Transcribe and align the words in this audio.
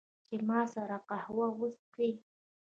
چې، 0.25 0.33
زما 0.41 0.59
سره 0.73 0.97
قهوه 1.09 1.47
وچښي 1.59 2.09